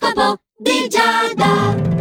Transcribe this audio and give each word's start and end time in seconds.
L'oroscopo 0.00 0.40
di 0.56 0.88
Giada. 0.88 1.99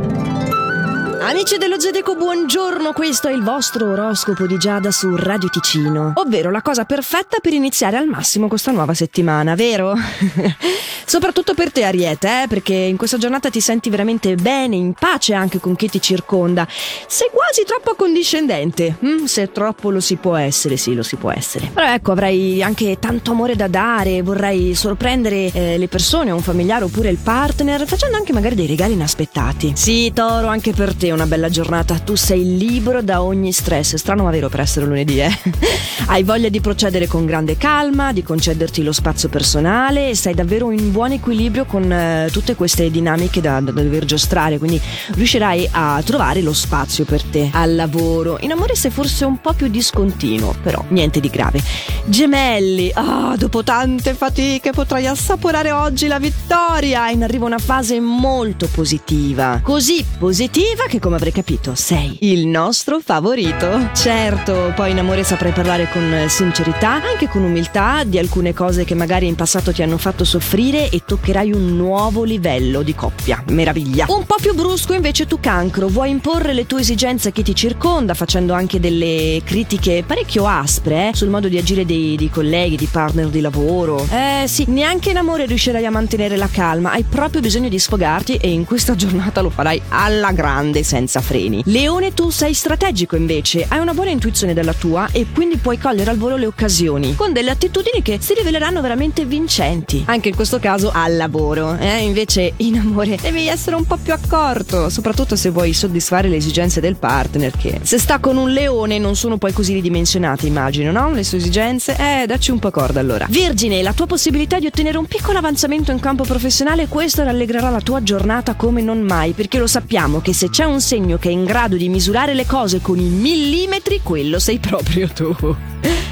Amici 1.30 1.60
dello 1.60 1.78
Gedeco, 1.78 2.16
buongiorno, 2.16 2.92
questo 2.92 3.28
è 3.28 3.32
il 3.32 3.44
vostro 3.44 3.92
oroscopo 3.92 4.48
di 4.48 4.58
Giada 4.58 4.90
su 4.90 5.16
Radio 5.16 5.48
Ticino, 5.48 6.14
ovvero 6.16 6.50
la 6.50 6.64
cosa 6.64 6.86
perfetta 6.86 7.38
per 7.40 7.54
iniziare 7.54 7.98
al 7.98 8.08
massimo 8.08 8.48
questa 8.48 8.72
nuova 8.72 8.96
settimana, 8.96 9.54
vero? 9.54 9.94
Soprattutto 11.06 11.54
per 11.54 11.72
te 11.72 11.84
Ariete, 11.84 12.44
eh? 12.44 12.48
perché 12.48 12.74
in 12.74 12.98
questa 12.98 13.18
giornata 13.18 13.50
ti 13.50 13.62
senti 13.62 13.90
veramente 13.90 14.36
bene, 14.36 14.76
in 14.76 14.94
pace 14.94 15.34
anche 15.34 15.60
con 15.60 15.76
chi 15.76 15.88
ti 15.90 16.02
circonda. 16.02 16.68
Sei 17.08 17.30
quasi 17.32 17.64
troppo 17.64 17.92
accondiscendente, 17.92 18.98
mm, 19.04 19.26
se 19.26 19.52
troppo 19.52 19.90
lo 19.92 20.00
si 20.00 20.16
può 20.16 20.36
essere, 20.36 20.78
sì, 20.78 20.94
lo 20.94 21.04
si 21.04 21.16
può 21.16 21.32
essere. 21.32 21.70
Però 21.74 21.88
ecco, 21.88 22.12
avrai 22.12 22.62
anche 22.62 22.98
tanto 23.00 23.32
amore 23.32 23.56
da 23.56 23.68
dare, 23.68 24.22
vorrai 24.22 24.74
sorprendere 24.76 25.52
eh, 25.52 25.78
le 25.78 25.88
persone, 25.88 26.30
un 26.32 26.42
familiare 26.42 26.86
oppure 26.86 27.10
il 27.10 27.18
partner, 27.18 27.88
facendo 27.88 28.18
anche 28.18 28.34
magari 28.34 28.56
dei 28.56 28.68
regali 28.68 28.94
inaspettati. 28.94 29.74
Sì, 29.76 30.12
Toro, 30.14 30.48
anche 30.48 30.74
per 30.74 30.94
te 30.94 31.12
una 31.20 31.28
bella 31.28 31.50
giornata, 31.50 32.00
tu 32.00 32.16
sei 32.16 32.58
libero 32.58 33.02
da 33.02 33.22
ogni 33.22 33.52
stress, 33.52 33.96
strano 33.96 34.24
ma 34.24 34.30
vero 34.30 34.48
per 34.48 34.62
essere 34.62 34.86
lunedì, 34.86 35.20
eh? 35.20 35.30
Hai 36.08 36.24
voglia 36.24 36.48
di 36.48 36.62
procedere 36.62 37.08
con 37.08 37.26
grande 37.26 37.58
calma, 37.58 38.14
di 38.14 38.24
concederti 38.24 38.84
lo 38.84 38.94
spazio 38.94 39.28
personale 39.28 40.10
e 40.10 40.16
sei 40.16 40.34
davvero 40.34 40.72
in 40.72 40.94
buon 40.94 41.12
equilibrio 41.12 41.66
con 41.66 41.92
eh, 41.92 42.30
tutte 42.32 42.56
queste 42.56 42.90
dinamiche 42.90 43.42
da, 43.42 43.60
da 43.60 43.72
dover 43.72 44.06
giostrare, 44.06 44.58
quindi 44.58 44.80
riuscirai 45.10 45.68
a 45.72 46.02
trovare 46.06 46.42
lo 46.42 46.54
spazio 46.54 47.04
per 47.04 47.22
te 47.22 47.50
al 47.52 47.76
lavoro. 47.76 48.38
In 48.40 48.52
amore 48.54 48.76
sei 48.76 48.90
forse 48.90 49.26
un 49.26 49.42
po' 49.42 49.52
più 49.52 49.68
discontinuo, 49.68 50.56
però 50.64 50.84
niente 50.88 51.20
di 51.20 51.30
grave. 51.30 51.62
Gemelli, 52.06 52.92
ah, 52.94 53.36
dopo 53.38 53.62
tante 53.62 54.14
fatiche 54.14 54.72
potrai 54.72 55.06
assaporare 55.06 55.72
oggi 55.72 56.08
la 56.08 56.18
vittoria. 56.18 57.10
In 57.10 57.24
arriva 57.24 57.46
una 57.46 57.60
fase 57.60 58.00
molto 58.00 58.70
positiva, 58.72 59.60
così 59.62 60.04
positiva 60.18 60.86
che 60.88 61.00
come 61.10 61.22
avrei 61.22 61.34
capito 61.34 61.74
sei 61.74 62.18
il 62.22 62.46
nostro 62.46 63.00
favorito. 63.00 63.90
Certo, 63.96 64.72
poi 64.76 64.92
in 64.92 65.00
amore 65.00 65.24
saprai 65.24 65.52
parlare 65.52 65.90
con 65.92 66.26
sincerità, 66.28 67.02
anche 67.04 67.28
con 67.28 67.42
umiltà 67.42 68.04
di 68.04 68.20
alcune 68.20 68.54
cose 68.54 68.84
che 68.84 68.94
magari 68.94 69.26
in 69.26 69.34
passato 69.34 69.74
ti 69.74 69.82
hanno 69.82 69.98
fatto 69.98 70.24
soffrire 70.24 70.88
e 70.92 71.02
toccherai 71.04 71.52
un 71.52 71.76
nuovo 71.76 72.24
livello 72.24 72.84
di 72.84 72.94
coppia. 72.94 73.44
Meraviglia. 73.48 74.06
Un 74.10 74.24
po' 74.28 74.36
più 74.40 74.54
brusco 74.54 74.94
invece 74.94 75.26
tu 75.26 75.40
cancro, 75.40 75.88
vuoi 75.88 76.12
imporre 76.12 76.54
le 76.54 76.68
tue 76.68 76.82
esigenze 76.82 77.30
a 77.30 77.32
chi 77.32 77.42
ti 77.42 77.56
circonda 77.56 78.14
facendo 78.14 78.54
anche 78.54 78.80
delle 78.80 79.42
critiche 79.44 80.04
parecchio 80.06 80.46
aspre 80.46 81.10
eh, 81.10 81.16
sul 81.16 81.30
modo 81.30 81.48
di 81.48 81.58
agire 81.58 81.86
dei, 81.86 82.18
dei 82.18 82.30
colleghi, 82.30 82.76
di 82.76 82.86
partner 82.86 83.30
di 83.30 83.42
lavoro. 83.42 84.06
Eh 84.12 84.44
sì, 84.46 84.66
neanche 84.68 85.10
in 85.10 85.18
amore 85.18 85.48
riuscirai 85.48 85.88
a 85.88 85.92
mantenere 85.92 86.38
la 86.38 86.50
calma, 86.50 86.92
hai 86.92 87.04
proprio 87.04 87.42
bisogno 87.42 87.68
di 87.68 87.80
sfogarti 87.80 88.36
e 88.36 88.52
in 88.52 88.64
questa 88.64 88.94
giornata 89.00 89.42
lo 89.42 89.50
farai 89.50 89.82
alla 89.90 90.32
grande 90.34 90.84
senza 90.90 91.22
freni. 91.22 91.62
Leone, 91.66 92.16
tu 92.16 92.32
sei 92.32 92.56
strategico 92.56 93.16
invece, 93.16 93.64
hai 93.68 93.78
una 93.78 93.94
buona 93.94 94.10
intuizione 94.10 94.56
della 94.56 94.74
tua 94.74 95.08
e 95.12 95.28
quindi 95.32 95.58
puoi 95.58 95.78
cogliere 95.78 96.10
al 96.10 96.18
volo 96.18 96.36
le 96.36 96.48
occasioni, 96.48 97.14
con 97.14 97.32
delle 97.32 97.52
attitudini 97.52 98.02
che 98.02 98.18
si 98.20 98.34
riveleranno 98.34 98.82
veramente 98.82 99.24
vincenti. 99.26 100.02
Anche 100.08 100.30
in 100.30 100.36
questo 100.36 100.58
caso 100.58 100.90
al 100.92 101.16
lavoro, 101.16 101.78
eh? 101.78 101.98
invece 102.02 102.54
in 102.58 102.80
amore 102.80 103.18
devi 103.22 103.48
essere 103.48 103.76
un 103.76 103.86
po' 103.86 104.00
più 104.02 104.14
accorto, 104.14 104.90
soprattutto 104.90 105.36
se 105.36 105.52
vuoi 105.52 105.74
soddisfare 105.74 106.28
le 106.28 106.38
esigenze 106.38 106.82
del 106.82 106.96
partner 106.96 107.52
che 107.56 107.82
se 107.84 108.00
sta 108.00 108.18
con 108.18 108.38
un 108.38 108.50
leone 108.50 108.98
non 108.98 109.16
sono 109.16 109.38
poi 109.38 109.54
così 109.54 109.74
ridimensionate, 109.74 110.48
immagino, 110.48 110.92
no? 110.92 111.12
Le 111.12 111.24
sue 111.24 111.38
esigenze? 111.38 111.96
Eh, 112.00 112.26
dacci 112.26 112.50
un 112.50 112.58
po' 112.58 112.72
corda 112.72 113.00
allora. 113.00 113.28
Vergine, 113.30 113.84
la 113.84 113.94
tua 113.94 114.08
possibilità 114.08 114.58
di 114.58 114.66
ottenere 114.66 114.98
un 114.98 115.06
piccolo 115.06 115.38
avanzamento 115.38 115.92
in 115.92 116.00
campo 116.00 116.24
professionale, 116.24 116.88
questo 116.88 117.22
rallegrerà 117.22 117.70
la 117.70 117.82
tua 117.82 118.02
giornata 118.02 118.56
come 118.56 118.82
non 118.82 119.02
mai, 119.02 119.34
perché 119.34 119.60
lo 119.60 119.68
sappiamo 119.68 120.20
che 120.20 120.34
se 120.34 120.50
c'è 120.50 120.64
un 120.64 120.78
segno 120.82 121.18
che 121.18 121.30
è 121.30 121.32
in 121.32 121.46
grado 121.46 121.76
di 121.76 121.90
misurare 121.90 122.34
le 122.34 122.46
cose 122.46 122.82
con 122.82 123.00
i 123.00 123.10
millimetri, 123.10 124.02
quello 124.04 124.40
sei 124.40 124.60
proprio 124.60 125.08
tu. 125.10 125.36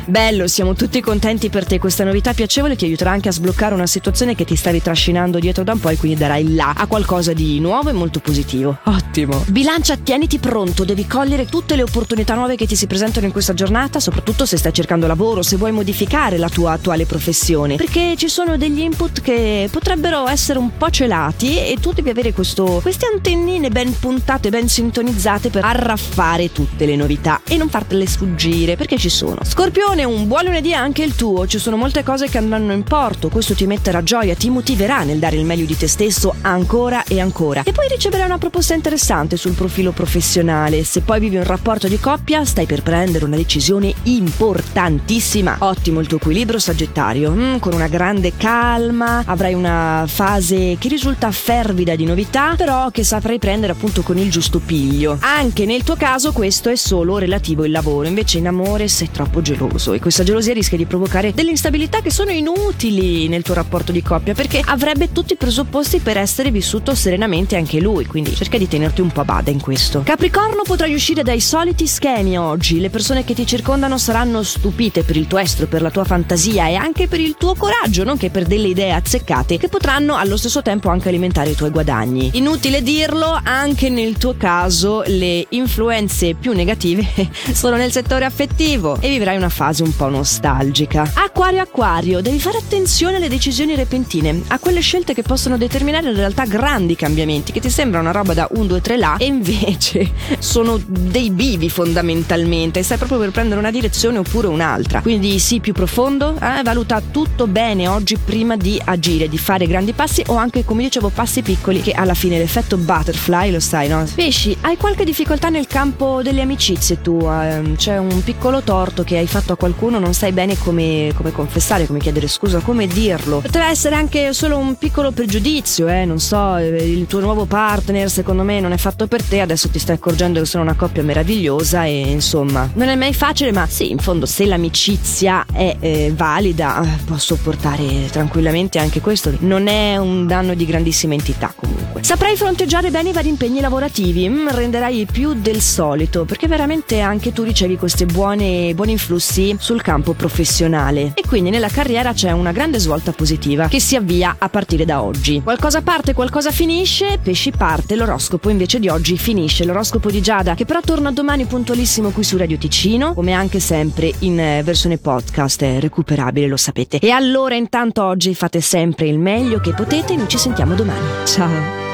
Bello, 0.08 0.48
siamo 0.48 0.74
tutti 0.74 1.02
contenti 1.02 1.50
per 1.50 1.66
te. 1.66 1.80
Questa 1.80 2.06
novità 2.06 2.34
piacevole 2.34 2.78
ti 2.78 2.86
aiuterà 2.86 3.12
anche 3.12 3.28
a 3.28 3.34
sbloccare 3.34 3.74
una 3.74 3.88
situazione 3.88 4.36
che 4.36 4.46
ti 4.46 4.56
stavi 4.56 4.82
trascinando 4.82 5.38
dietro 5.38 5.66
da 5.66 5.74
un 5.74 5.82
po' 5.82 5.90
e 5.90 5.98
quindi 5.98 6.18
darai 6.18 6.54
là 6.56 6.74
a 6.78 6.88
qualcosa 6.88 7.34
di 7.34 7.60
nuovo 7.60 7.90
e 7.90 7.92
molto 7.92 8.22
positivo. 8.22 8.78
Ottimo. 8.86 9.44
Bilancia, 9.50 9.98
tieniti 9.98 10.40
pronto, 10.40 10.86
devi 10.86 11.06
cogliere 11.06 11.46
tutte 11.46 11.76
le 11.76 11.82
opportunità 11.82 12.36
nuove 12.36 12.56
che 12.56 12.66
ti 12.66 12.78
si 12.78 12.88
presentano 12.88 13.26
in 13.26 13.34
questa 13.34 13.54
giornata, 13.54 14.00
soprattutto 14.00 14.46
se 14.46 14.56
stai 14.56 14.72
cercando 14.72 15.08
lavoro, 15.08 15.42
se 15.42 15.58
vuoi 15.58 15.74
modificare 15.74 16.38
la 16.38 16.48
tua 16.48 16.72
attuale 16.72 17.06
professione, 17.06 17.76
perché 17.76 18.14
ci 18.16 18.30
sono 18.30 18.56
degli 18.56 18.80
input 18.80 19.20
che 19.20 19.68
potrebbero 19.70 20.26
essere 20.30 20.58
un 20.58 20.78
po' 20.78 20.90
celati 20.90 21.58
e 21.58 21.76
tu 21.82 21.92
devi 21.92 22.10
avere 22.10 22.32
questo, 22.32 22.80
queste 22.82 23.08
antennine 23.14 23.70
ben 23.70 23.94
puntate, 24.00 24.50
ben 24.50 24.57
sintonizzate 24.66 25.50
per 25.50 25.64
arraffare 25.64 26.52
tutte 26.52 26.86
le 26.86 26.96
novità 26.96 27.42
e 27.48 27.58
non 27.58 27.70
fartele 27.70 28.08
sfuggire, 28.08 28.76
perché 28.76 28.98
ci 28.98 29.10
sono. 29.10 29.44
Scorpione 29.44 30.04
un 30.04 30.28
buon 30.28 30.46
lunedì 30.46 30.74
anche 30.74 31.04
il 31.04 31.16
tuo, 31.16 31.46
ci 31.46 31.60
sono 31.60 31.78
molte 31.78 32.04
cose 32.04 32.28
che 32.28 32.40
andranno 32.40 32.74
in 32.74 32.84
porto, 32.84 33.30
questo 33.30 33.54
ti 33.54 33.68
metterà 33.68 34.02
gioia, 34.02 34.36
ti 34.36 34.50
motiverà 34.50 35.04
nel 35.04 35.20
dare 35.20 35.36
il 35.36 35.46
meglio 35.46 35.66
di 35.66 35.78
te 35.78 35.88
stesso 35.88 36.34
ancora 36.42 37.04
e 37.04 37.20
ancora. 37.20 37.62
E 37.64 37.72
poi 37.72 37.88
riceverai 37.88 38.26
una 38.26 38.40
proposta 38.40 38.74
interessante 38.74 39.38
sul 39.38 39.54
profilo 39.54 39.92
professionale. 39.92 40.84
Se 40.84 41.02
poi 41.02 41.20
vivi 41.20 41.38
un 41.38 41.44
rapporto 41.44 41.88
di 41.88 42.00
coppia, 42.00 42.44
stai 42.46 42.66
per 42.66 42.82
prendere 42.82 43.26
una 43.26 43.36
decisione 43.36 43.94
importantissima. 44.04 45.58
Ottimo 45.60 46.00
il 46.00 46.08
tuo 46.08 46.18
equilibrio 46.18 46.60
sagittario, 46.60 47.32
mm, 47.32 47.58
con 47.58 47.74
una 47.74 47.88
grande 47.88 48.34
calma, 48.36 49.22
avrai 49.26 49.54
una 49.54 50.06
fase 50.08 50.78
che 50.80 50.88
risulta 50.88 51.30
fervida 51.32 51.96
di 51.96 52.06
novità, 52.06 52.56
però 52.56 52.90
che 52.90 53.04
saprai 53.04 53.40
prendere 53.40 53.74
appunto 53.74 54.02
con 54.02 54.18
il 54.18 54.32
giusto 54.32 54.47
piglio. 54.60 55.18
Anche 55.22 55.66
nel 55.66 55.84
tuo 55.84 55.96
caso 55.96 56.32
questo 56.32 56.70
è 56.70 56.76
solo 56.76 57.18
relativo 57.18 57.64
al 57.64 57.72
lavoro, 57.72 58.08
invece 58.08 58.38
in 58.38 58.48
amore 58.48 58.88
sei 58.88 59.12
troppo 59.12 59.42
geloso 59.42 59.94
e 59.94 60.00
questa 60.00 60.24
gelosia 60.24 60.54
rischia 60.54 60.78
di 60.78 60.86
provocare 60.86 61.34
delle 61.34 61.52
instabilità 61.52 62.02
che 62.02 62.10
sono 62.10 62.32
inutili 62.32 63.28
nel 63.28 63.44
tuo 63.44 63.54
rapporto 63.54 63.92
di 63.92 64.02
coppia 64.02 64.34
perché 64.34 64.62
avrebbe 64.64 65.12
tutti 65.12 65.34
i 65.34 65.38
presupposti 65.38 66.00
per 66.00 66.18
essere 66.18 66.52
vissuto 66.52 66.96
serenamente 66.96 67.56
anche 67.56 67.80
lui, 67.80 68.06
quindi 68.06 68.36
cerca 68.36 68.58
di 68.58 68.68
tenerti 68.68 69.02
un 69.02 69.10
po' 69.10 69.22
a 69.22 69.26
bada 69.26 69.52
in 69.52 69.60
questo. 69.60 70.02
Capricorno 70.04 70.62
potrai 70.64 70.94
uscire 70.94 71.24
dai 71.24 71.42
soliti 71.42 71.86
schemi 71.88 72.38
oggi, 72.38 72.80
le 72.80 72.90
persone 72.90 73.24
che 73.24 73.34
ti 73.34 73.46
circondano 73.46 73.98
saranno 73.98 74.44
stupite 74.44 75.04
per 75.04 75.18
il 75.18 75.28
tuo 75.28 75.40
estro, 75.40 75.68
per 75.68 75.82
la 75.82 75.92
tua 75.92 76.04
fantasia 76.04 76.68
e 76.68 76.76
anche 76.76 77.08
per 77.08 77.20
il 77.20 77.36
tuo 77.38 77.56
coraggio, 77.56 78.04
nonché 78.04 78.30
per 78.30 78.46
delle 78.46 78.70
idee 78.70 78.94
azzeccate 78.94 79.58
che 79.58 79.68
potranno 79.68 80.16
allo 80.16 80.38
stesso 80.38 80.62
tempo 80.62 80.90
anche 80.90 81.10
alimentare 81.10 81.50
i 81.50 81.56
tuoi 81.56 81.70
guadagni. 81.70 82.32
Inutile 82.34 82.82
dirlo, 82.82 83.40
anche 83.44 83.90
nel 83.90 84.18
tuo 84.18 84.36
caso 84.38 85.04
le 85.06 85.46
influenze 85.50 86.36
più 86.36 86.54
negative 86.54 87.06
sono 87.54 87.76
nel 87.76 87.92
settore 87.92 88.26
affettivo 88.26 88.98
e 89.02 89.10
vivrai 89.10 89.36
una 89.36 89.50
fase 89.50 89.84
un 89.84 89.96
po' 89.96 90.10
nostalgica. 90.10 91.12
Acquario 91.16 91.62
Acquario, 91.62 92.22
devi 92.22 92.40
fare 92.40 92.58
attenzione 92.58 93.18
alle 93.18 93.30
decisioni 93.30 93.76
repentine, 93.76 94.44
a 94.48 94.60
quelle 94.60 94.80
scelte 94.80 95.14
che 95.14 95.24
possono 95.24 95.58
determinare 95.58 96.10
in 96.10 96.16
realtà 96.16 96.46
grandi 96.46 96.96
cambiamenti 96.96 97.52
che 97.52 97.60
ti 97.60 97.70
sembra 97.70 98.00
una 98.00 98.12
roba 98.12 98.34
da 98.34 98.48
1 98.52 98.66
2 98.66 98.82
3 98.82 98.98
là 98.98 99.16
e 99.18 99.26
invece 99.26 100.12
sono 100.40 100.80
dei 100.86 101.30
bivi 101.32 101.70
fondamentalmente, 101.70 102.84
stai 102.84 102.98
proprio 102.98 103.20
per 103.20 103.32
prendere 103.32 103.60
una 103.60 103.72
direzione 103.72 104.18
oppure 104.20 104.48
un'altra. 104.48 105.02
Quindi 105.02 105.40
sii 105.40 105.60
più 105.60 105.74
profondo, 105.74 106.36
eh, 106.36 106.62
valuta 106.64 107.02
tutto 107.12 107.48
bene 107.48 107.88
oggi 107.88 108.18
prima 108.18 108.56
di 108.56 108.80
agire, 108.84 109.28
di 109.28 109.38
fare 109.38 109.68
grandi 109.68 109.94
passi 109.94 110.24
o 110.28 110.36
anche 110.36 110.64
come 110.64 110.84
dicevo 110.84 111.10
passi 111.10 111.42
piccoli 111.42 111.82
che 111.82 111.92
alla 111.92 112.14
fine 112.14 112.38
l'effetto 112.38 112.78
butterfly 112.78 113.52
lo 113.52 113.60
sai, 113.60 113.88
no? 113.88 114.06
Pesci, 114.28 114.58
hai 114.60 114.76
qualche 114.76 115.06
difficoltà 115.06 115.48
nel 115.48 115.68
campo 115.68 116.22
delle 116.22 116.42
amicizie 116.42 117.02
tu, 117.02 117.18
eh, 117.32 117.76
c'è 117.78 117.98
un 117.98 118.22
piccolo 118.26 118.62
torto 118.62 119.06
che 119.06 119.18
hai 119.18 119.26
fatto 119.26 119.54
a 119.54 119.56
qualcuno, 119.56 120.00
non 120.00 120.14
sai 120.14 120.34
bene 120.34 120.58
come, 120.58 121.14
come 121.16 121.32
confessare, 121.32 121.88
come 121.88 122.00
chiedere 122.00 122.28
scusa, 122.28 122.60
come 122.60 122.88
dirlo. 122.88 123.40
Potrebbe 123.40 123.70
essere 123.70 123.96
anche 123.96 124.34
solo 124.34 124.58
un 124.58 124.76
piccolo 124.76 125.12
pregiudizio, 125.12 125.88
eh, 125.88 126.04
non 126.04 126.20
so, 126.20 126.58
il 126.58 127.06
tuo 127.08 127.22
nuovo 127.22 127.46
partner 127.46 128.10
secondo 128.10 128.44
me 128.44 128.60
non 128.60 128.74
è 128.74 128.78
fatto 128.78 129.08
per 129.08 129.24
te, 129.24 129.40
adesso 129.40 129.70
ti 129.70 129.80
stai 129.80 129.96
accorgendo 129.96 130.42
che 130.42 130.46
sono 130.46 130.64
una 130.64 130.76
coppia 130.76 131.04
meravigliosa 131.04 131.86
e 131.86 131.98
insomma, 131.98 132.70
non 132.74 132.90
è 132.90 132.96
mai 132.96 133.14
facile, 133.14 133.54
ma 133.54 133.66
sì, 133.66 133.92
in 133.92 134.00
fondo 134.00 134.26
se 134.26 134.46
l'amicizia 134.46 135.46
è 135.54 135.78
eh, 135.80 136.12
valida, 136.14 136.84
eh, 136.84 137.04
può 137.06 137.16
sopportare 137.16 138.10
tranquillamente 138.12 138.78
anche 138.78 139.00
questo. 139.00 139.32
Non 139.40 139.68
è 139.68 139.96
un 139.96 140.28
danno 140.28 140.54
di 140.54 140.66
grandissima 140.66 141.14
entità 141.14 141.54
comunque. 141.56 141.77
Saprai 142.02 142.36
fronteggiare 142.36 142.92
bene 142.92 143.10
i 143.10 143.14
vari 143.14 143.30
impegni 143.30 143.60
lavorativi, 143.60 144.28
mm, 144.30 144.50
renderai 144.50 145.08
più 145.12 145.34
del 145.34 145.62
solito, 145.62 146.26
perché 146.26 146.48
veramente 146.48 147.00
anche 147.00 147.34
tu 147.34 147.44
ricevi 147.44 147.78
questi 147.78 148.06
buoni 148.06 148.74
influssi 148.86 149.56
sul 149.60 149.82
campo 149.82 150.14
professionale. 150.14 151.12
E 151.16 151.24
quindi 151.28 151.50
nella 151.50 151.70
carriera 151.70 152.14
c'è 152.14 152.32
una 152.32 152.52
grande 152.52 152.80
svolta 152.80 153.12
positiva 153.12 153.68
che 153.68 153.80
si 153.80 153.96
avvia 153.96 154.36
a 154.38 154.50
partire 154.50 154.86
da 154.86 155.02
oggi. 155.02 155.42
Qualcosa 155.44 155.82
parte, 155.82 156.14
qualcosa 156.14 156.52
finisce, 156.52 157.20
pesci 157.22 157.52
parte, 157.52 157.96
l'oroscopo 157.96 158.50
invece 158.50 158.80
di 158.80 158.88
oggi 158.88 159.18
finisce. 159.18 159.66
L'oroscopo 159.66 160.10
di 160.10 160.22
Giada, 160.22 160.56
che 160.56 160.66
però 160.66 160.82
torna 160.82 161.12
domani 161.12 161.46
puntualissimo 161.46 162.10
qui 162.10 162.24
su 162.24 162.38
Radio 162.38 162.58
Ticino, 162.58 163.14
come 163.14 163.34
anche 163.34 163.60
sempre 163.60 164.12
in 164.20 164.40
eh, 164.40 164.64
versione 164.64 164.98
podcast, 164.98 165.64
è 165.64 165.80
recuperabile, 165.80 166.48
lo 166.48 166.58
sapete. 166.58 167.00
E 167.00 167.10
allora 167.12 167.56
intanto 167.56 168.04
oggi 168.04 168.34
fate 168.34 168.62
sempre 168.62 169.08
il 169.08 169.20
meglio 169.20 169.60
che 169.60 169.74
potete 169.74 170.16
noi 170.16 170.28
ci 170.28 170.38
sentiamo 170.38 170.76
domani. 170.76 171.26
Ciao! 171.26 171.87